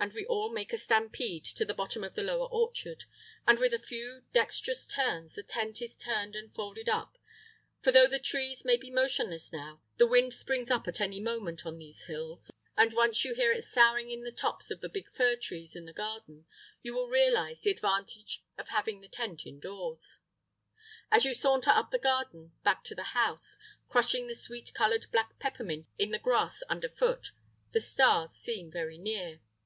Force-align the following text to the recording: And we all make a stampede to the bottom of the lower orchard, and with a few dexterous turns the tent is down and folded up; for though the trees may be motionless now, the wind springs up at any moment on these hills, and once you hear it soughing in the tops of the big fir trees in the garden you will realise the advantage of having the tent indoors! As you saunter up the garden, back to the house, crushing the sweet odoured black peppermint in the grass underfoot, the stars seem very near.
And 0.00 0.12
we 0.12 0.24
all 0.26 0.50
make 0.50 0.72
a 0.72 0.78
stampede 0.78 1.44
to 1.44 1.64
the 1.64 1.74
bottom 1.74 2.04
of 2.04 2.14
the 2.14 2.22
lower 2.22 2.46
orchard, 2.46 3.04
and 3.48 3.58
with 3.58 3.74
a 3.74 3.80
few 3.80 4.22
dexterous 4.32 4.86
turns 4.86 5.34
the 5.34 5.42
tent 5.42 5.82
is 5.82 5.98
down 5.98 6.34
and 6.36 6.54
folded 6.54 6.88
up; 6.88 7.18
for 7.82 7.90
though 7.90 8.06
the 8.06 8.20
trees 8.20 8.64
may 8.64 8.76
be 8.76 8.90
motionless 8.90 9.52
now, 9.52 9.82
the 9.96 10.06
wind 10.06 10.32
springs 10.32 10.70
up 10.70 10.86
at 10.86 11.00
any 11.00 11.18
moment 11.20 11.66
on 11.66 11.76
these 11.78 12.02
hills, 12.04 12.50
and 12.78 12.94
once 12.94 13.24
you 13.24 13.34
hear 13.34 13.52
it 13.52 13.62
soughing 13.64 14.10
in 14.10 14.22
the 14.22 14.30
tops 14.32 14.70
of 14.70 14.80
the 14.80 14.88
big 14.88 15.10
fir 15.10 15.34
trees 15.34 15.74
in 15.74 15.84
the 15.84 15.92
garden 15.92 16.46
you 16.80 16.94
will 16.94 17.08
realise 17.08 17.60
the 17.60 17.70
advantage 17.72 18.44
of 18.56 18.68
having 18.68 19.00
the 19.00 19.08
tent 19.08 19.44
indoors! 19.44 20.20
As 21.10 21.24
you 21.24 21.34
saunter 21.34 21.70
up 21.70 21.90
the 21.90 21.98
garden, 21.98 22.52
back 22.62 22.84
to 22.84 22.94
the 22.94 23.12
house, 23.14 23.58
crushing 23.88 24.28
the 24.28 24.34
sweet 24.34 24.72
odoured 24.80 25.06
black 25.10 25.38
peppermint 25.40 25.86
in 25.98 26.12
the 26.12 26.20
grass 26.20 26.62
underfoot, 26.70 27.32
the 27.72 27.80
stars 27.80 28.30
seem 28.30 28.70
very 28.70 28.96
near. 28.96 29.40